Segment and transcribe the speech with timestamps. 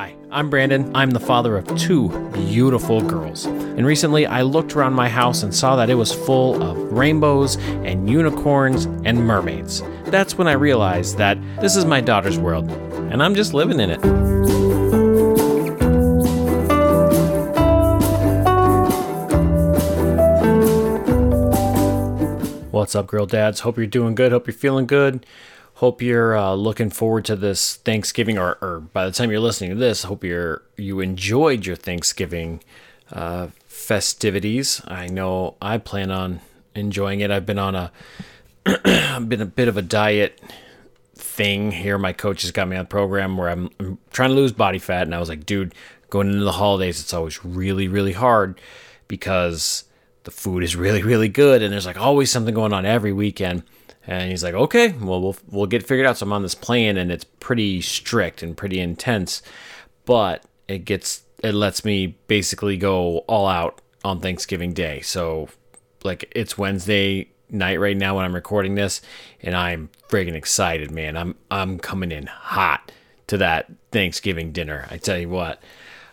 [0.00, 0.90] Hi, I'm Brandon.
[0.96, 3.44] I'm the father of two beautiful girls.
[3.44, 7.56] And recently I looked around my house and saw that it was full of rainbows
[7.84, 9.82] and unicorns and mermaids.
[10.06, 12.70] That's when I realized that this is my daughter's world,
[13.12, 14.00] and I'm just living in it.
[22.70, 23.60] What's up, girl dads?
[23.60, 24.32] Hope you're doing good.
[24.32, 25.26] Hope you're feeling good.
[25.80, 29.70] Hope you're uh, looking forward to this Thanksgiving, or, or by the time you're listening
[29.70, 32.60] to this, hope you're you enjoyed your Thanksgiving
[33.10, 34.82] uh, festivities.
[34.86, 36.42] I know I plan on
[36.74, 37.30] enjoying it.
[37.30, 37.92] I've been on a
[39.20, 40.38] been a bit of a diet
[41.14, 41.96] thing here.
[41.96, 44.78] My coach has got me on a program where I'm, I'm trying to lose body
[44.78, 45.74] fat, and I was like, dude,
[46.10, 48.60] going into the holidays, it's always really, really hard
[49.08, 49.84] because
[50.24, 53.62] the food is really, really good, and there's like always something going on every weekend.
[54.06, 56.18] And he's like, okay, well, we'll we'll get figured out.
[56.18, 59.42] So I'm on this plan, and it's pretty strict and pretty intense,
[60.04, 65.00] but it gets it lets me basically go all out on Thanksgiving Day.
[65.00, 65.48] So
[66.02, 69.00] like it's Wednesday night right now when I'm recording this,
[69.42, 71.16] and I'm friggin' excited, man.
[71.16, 72.92] I'm I'm coming in hot
[73.26, 74.86] to that Thanksgiving dinner.
[74.90, 75.62] I tell you what.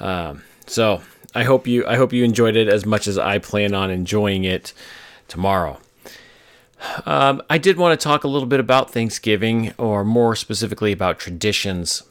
[0.00, 1.02] Um, so
[1.34, 4.44] I hope you I hope you enjoyed it as much as I plan on enjoying
[4.44, 4.72] it
[5.28, 5.78] tomorrow.
[7.06, 11.18] Um, I did want to talk a little bit about Thanksgiving, or more specifically about
[11.18, 12.02] traditions,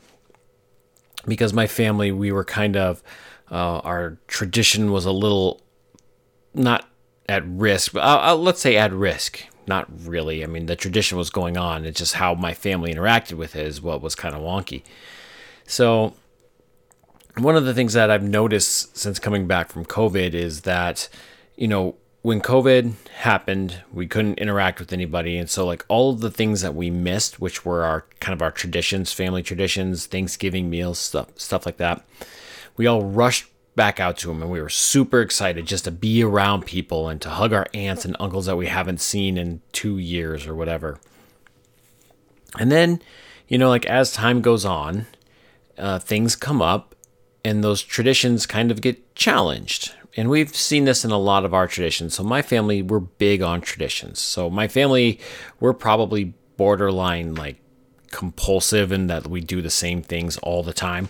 [1.26, 3.02] because my family we were kind of
[3.50, 5.62] uh, our tradition was a little
[6.54, 6.86] not
[7.30, 9.46] at risk, but I'll, I'll, let's say at risk.
[9.68, 10.44] Not really.
[10.44, 11.86] I mean, the tradition was going on.
[11.86, 14.84] It's just how my family interacted with it is what was kind of wonky.
[15.66, 16.14] So
[17.38, 21.10] one of the things that I've noticed since coming back from COVID is that,
[21.58, 25.38] you know, when COVID happened, we couldn't interact with anybody.
[25.38, 28.42] And so, like, all of the things that we missed, which were our kind of
[28.42, 32.06] our traditions, family traditions, Thanksgiving meals, stuff, stuff like that,
[32.76, 36.24] we all rushed back out to them and we were super excited just to be
[36.24, 40.00] around people and to hug our aunts and uncles that we haven't seen in two
[40.00, 41.00] years or whatever.
[42.58, 43.02] And then,
[43.48, 45.06] you know, like, as time goes on,
[45.78, 46.96] uh, things come up
[47.46, 49.94] and those traditions kind of get challenged.
[50.16, 52.16] And we've seen this in a lot of our traditions.
[52.16, 54.20] So, my family, we're big on traditions.
[54.20, 55.20] So, my family,
[55.60, 57.58] we're probably borderline like
[58.12, 61.10] compulsive in that we do the same things all the time.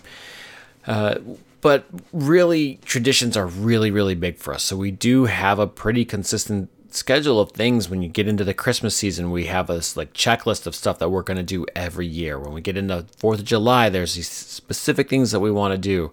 [0.86, 1.16] Uh,
[1.60, 4.62] but really, traditions are really, really big for us.
[4.62, 8.54] So, we do have a pretty consistent schedule of things when you get into the
[8.54, 9.30] Christmas season.
[9.30, 12.38] We have this like checklist of stuff that we're going to do every year.
[12.38, 15.78] When we get into 4th of July, there's these specific things that we want to
[15.78, 16.12] do.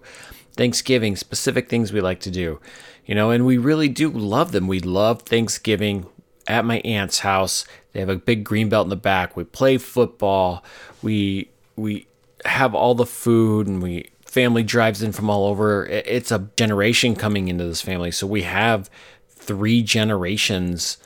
[0.56, 2.60] Thanksgiving, specific things we like to do.
[3.04, 4.66] You know, and we really do love them.
[4.66, 6.06] We love Thanksgiving
[6.46, 7.64] at my aunt's house.
[7.92, 9.36] They have a big green belt in the back.
[9.36, 10.64] We play football.
[11.02, 12.08] We we
[12.44, 15.86] have all the food and we family drives in from all over.
[15.86, 18.10] It's a generation coming into this family.
[18.10, 18.90] So we have
[19.30, 20.98] three generations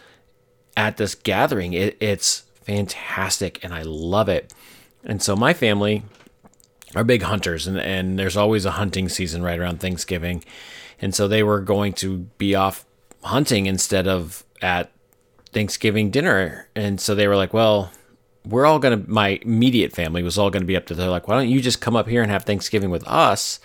[0.76, 1.72] at this gathering.
[1.72, 4.52] It, it's fantastic and I love it.
[5.04, 6.02] And so my family
[6.94, 10.44] are big hunters and, and there's always a hunting season right around Thanksgiving.
[11.00, 12.84] And so they were going to be off
[13.22, 14.90] hunting instead of at
[15.52, 16.68] Thanksgiving dinner.
[16.74, 17.90] And so they were like, well,
[18.44, 21.08] we're all going to, my immediate family was all going to be up to, they're
[21.08, 23.60] like, why don't you just come up here and have Thanksgiving with us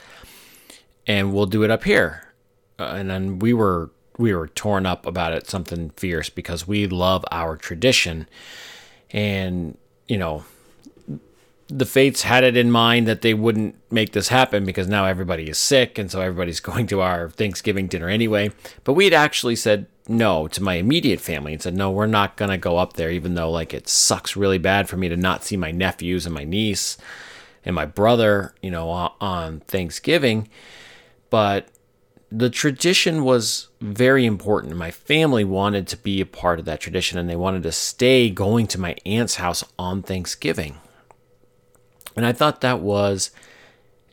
[1.08, 2.34] and we'll do it up here.
[2.80, 6.88] Uh, and then we were we were torn up about it, something fierce, because we
[6.88, 8.28] love our tradition.
[9.12, 9.78] And,
[10.08, 10.46] you know,
[11.68, 15.50] the fates had it in mind that they wouldn't make this happen because now everybody
[15.50, 15.98] is sick.
[15.98, 18.52] And so everybody's going to our Thanksgiving dinner anyway.
[18.84, 22.52] But we'd actually said no to my immediate family and said, no, we're not going
[22.52, 25.44] to go up there, even though, like, it sucks really bad for me to not
[25.44, 26.98] see my nephews and my niece
[27.64, 28.90] and my brother, you know,
[29.20, 30.47] on Thanksgiving.
[31.32, 31.70] But
[32.32, 34.76] the tradition was very important.
[34.76, 38.30] My family wanted to be a part of that tradition and they wanted to stay
[38.30, 40.78] going to my aunt's house on Thanksgiving.
[42.16, 43.31] And I thought that was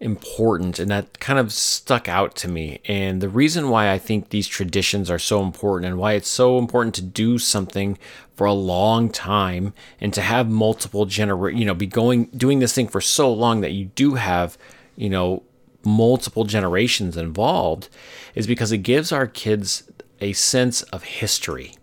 [0.03, 2.81] important and that kind of stuck out to me.
[2.87, 6.59] And the reason why I think these traditions are so important and why it's so
[6.59, 7.97] important to do something
[8.35, 12.75] for a long time and to have multiple genera you know, be going doing this
[12.75, 14.59] thing for so long that you do have,
[14.97, 15.45] you know,
[15.85, 17.89] multiple generations involved
[18.35, 19.85] is because it gives our kids
[20.21, 21.75] a sense of history.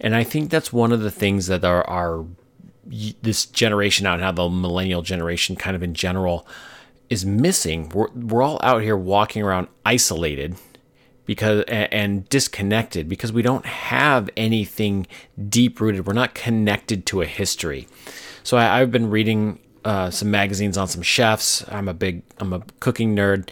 [0.00, 2.24] And I think that's one of the things that our, our
[3.22, 6.46] this generation out and how the millennial generation kind of in general,
[7.08, 7.88] is missing.
[7.90, 10.56] We're, we're all out here walking around isolated
[11.26, 15.06] because and disconnected because we don't have anything
[15.48, 16.06] deep rooted.
[16.06, 17.86] We're not connected to a history.
[18.42, 21.64] So I, I've been reading uh, some magazines on some chefs.
[21.68, 23.50] I'm a big I'm a cooking nerd,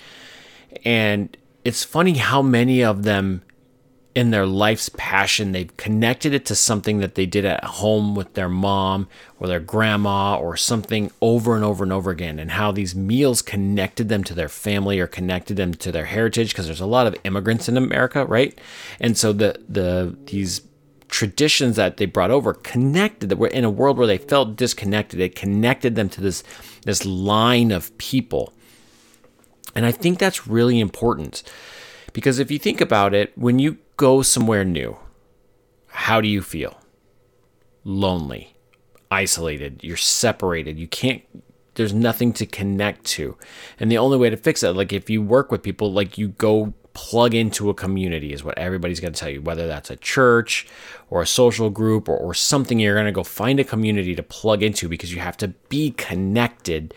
[0.84, 3.42] and it's funny how many of them
[4.18, 8.34] in their life's passion they've connected it to something that they did at home with
[8.34, 9.06] their mom
[9.38, 13.40] or their grandma or something over and over and over again and how these meals
[13.40, 17.06] connected them to their family or connected them to their heritage because there's a lot
[17.06, 18.60] of immigrants in America right?
[18.98, 20.62] And so the the these
[21.06, 25.20] traditions that they brought over connected that were in a world where they felt disconnected
[25.20, 26.42] it connected them to this
[26.84, 28.52] this line of people.
[29.76, 31.44] And i think that's really important
[32.12, 34.96] because if you think about it when you go somewhere new
[35.98, 36.80] how do you feel?
[37.84, 38.54] Lonely
[39.10, 41.22] isolated you're separated you can't
[41.74, 43.36] there's nothing to connect to.
[43.78, 46.28] And the only way to fix that like if you work with people like you
[46.28, 49.96] go plug into a community is what everybody's going to tell you whether that's a
[49.96, 50.66] church
[51.10, 54.22] or a social group or, or something you're going to go find a community to
[54.22, 56.94] plug into because you have to be connected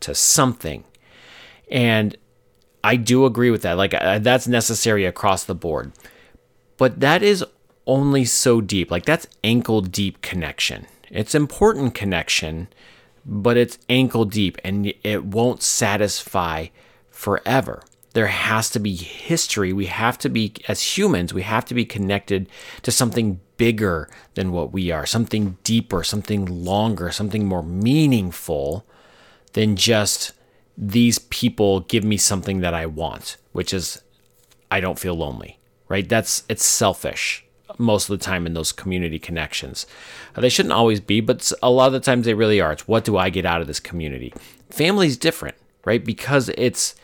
[0.00, 0.84] to something.
[1.70, 2.16] And
[2.84, 5.92] i do agree with that like uh, that's necessary across the board
[6.82, 7.44] but that is
[7.86, 8.90] only so deep.
[8.90, 10.88] Like that's ankle deep connection.
[11.10, 12.66] It's important connection
[13.24, 16.66] but it's ankle deep and it won't satisfy
[17.08, 17.84] forever.
[18.14, 19.72] There has to be history.
[19.72, 22.48] We have to be, as humans, we have to be connected
[22.82, 28.84] to something bigger than what we are, something deeper, something longer, something more meaningful
[29.52, 30.32] than just
[30.76, 34.02] these people give me something that I want, which is
[34.68, 35.60] I don't feel lonely,
[35.92, 36.08] right?
[36.08, 37.44] That's it's selfish
[37.76, 39.86] most of the time in those community connections.
[40.34, 42.72] Uh, they shouldn't always be, but a lot of the times they really are.
[42.72, 44.32] It's what do I get out of this community?
[44.70, 45.54] Family's different,
[45.84, 46.02] right?
[46.02, 46.94] Because it's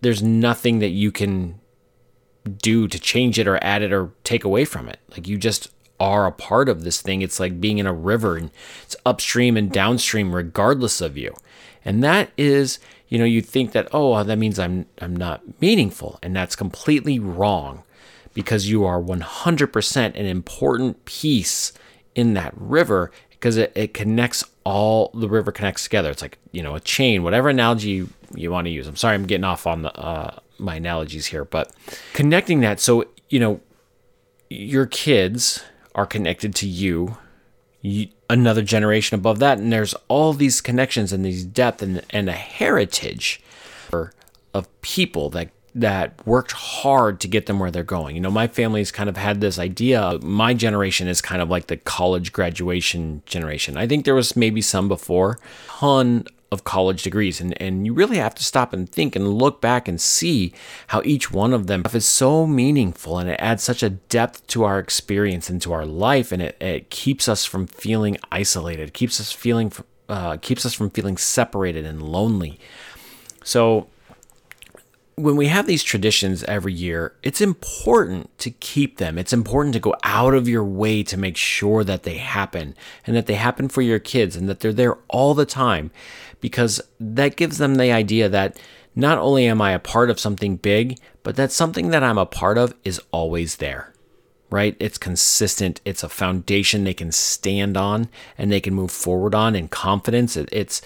[0.00, 1.60] there's nothing that you can
[2.62, 4.98] do to change it or add it or take away from it.
[5.10, 5.68] Like you just
[6.00, 7.20] are a part of this thing.
[7.20, 8.50] It's like being in a river and
[8.82, 11.34] it's upstream and downstream regardless of you.
[11.84, 12.78] And that is,
[13.08, 17.18] you know, you think that oh, that means I'm I'm not meaningful and that's completely
[17.18, 17.82] wrong
[18.38, 21.72] because you are 100% an important piece
[22.14, 26.08] in that river because it, it connects all the river connects together.
[26.08, 28.86] It's like, you know, a chain, whatever analogy you, you want to use.
[28.86, 31.72] I'm sorry, I'm getting off on the, uh, my analogies here, but
[32.12, 32.78] connecting that.
[32.78, 33.60] So, you know,
[34.48, 35.64] your kids
[35.96, 37.18] are connected to you,
[37.82, 39.58] you another generation above that.
[39.58, 43.42] And there's all these connections and these depth and, and a heritage
[44.54, 45.50] of people that
[45.80, 48.14] that worked hard to get them where they're going.
[48.14, 50.18] You know, my family's kind of had this idea.
[50.22, 53.76] My generation is kind of like the college graduation generation.
[53.76, 55.38] I think there was maybe some before,
[55.68, 59.60] ton of college degrees and, and you really have to stop and think and look
[59.60, 60.52] back and see
[60.88, 64.64] how each one of them is so meaningful and it adds such a depth to
[64.64, 69.20] our experience and to our life and it, it keeps us from feeling isolated keeps
[69.20, 69.70] us feeling
[70.08, 72.58] uh, keeps us from feeling separated and lonely
[73.44, 73.86] so
[75.18, 79.18] when we have these traditions every year, it's important to keep them.
[79.18, 82.74] It's important to go out of your way to make sure that they happen
[83.06, 85.90] and that they happen for your kids and that they're there all the time
[86.40, 88.58] because that gives them the idea that
[88.94, 92.26] not only am I a part of something big, but that something that I'm a
[92.26, 93.92] part of is always there.
[94.50, 94.76] Right?
[94.80, 95.80] It's consistent.
[95.84, 100.36] It's a foundation they can stand on and they can move forward on in confidence.
[100.36, 100.80] It's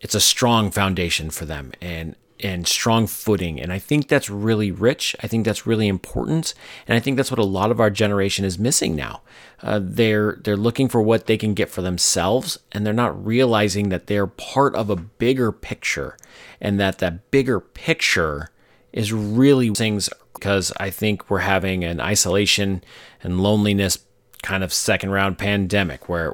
[0.00, 1.72] it's a strong foundation for them.
[1.80, 3.60] And and strong footing.
[3.60, 5.16] And I think that's really rich.
[5.22, 6.54] I think that's really important.
[6.86, 9.22] And I think that's what a lot of our generation is missing now.
[9.62, 13.88] Uh, they're they're looking for what they can get for themselves, and they're not realizing
[13.88, 16.16] that they're part of a bigger picture,
[16.60, 18.50] and that that bigger picture
[18.92, 20.08] is really things.
[20.34, 22.84] Because I think we're having an isolation
[23.24, 23.98] and loneliness
[24.42, 26.32] kind of second round pandemic where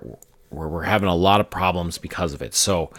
[0.50, 2.54] where we're having a lot of problems because of it.
[2.54, 2.90] So,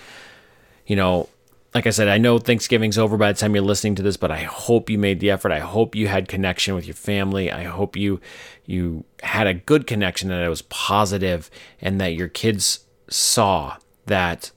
[0.88, 1.30] you know,
[1.76, 4.32] like I said, I know Thanksgiving's over by the time you're listening to this, but
[4.32, 5.52] I hope you made the effort.
[5.52, 7.52] I hope you had connection with your family.
[7.52, 8.22] I hope you
[8.66, 11.52] you had a good connection and it was positive
[11.82, 14.52] and that your kids saw that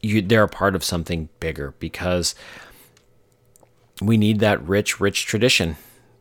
[0.00, 2.36] you they're a part of something bigger because
[4.00, 5.76] we need that rich, rich tradition.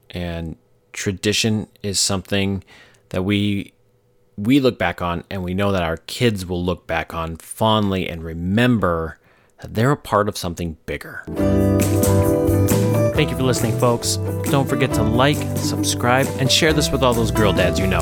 [0.09, 0.55] And
[0.93, 2.63] tradition is something
[3.09, 3.73] that we
[4.35, 8.09] we look back on and we know that our kids will look back on fondly
[8.09, 9.19] and remember
[9.69, 11.23] they're a part of something bigger.
[13.15, 14.17] Thank you for listening, folks.
[14.49, 18.01] Don't forget to like, subscribe, and share this with all those girl dads you know.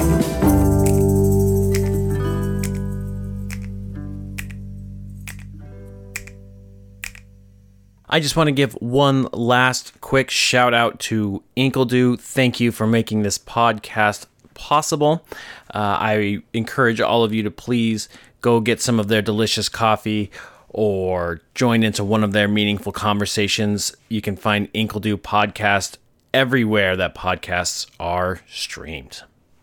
[8.14, 12.20] I just want to give one last quick shout out to Inkledo.
[12.20, 15.26] Thank you for making this podcast possible.
[15.74, 18.10] Uh, I encourage all of you to please
[18.42, 20.30] go get some of their delicious coffee
[20.74, 25.98] or join into one of their meaningful conversations, you can find Inkledo Podcast
[26.34, 29.24] everywhere that podcasts are streamed.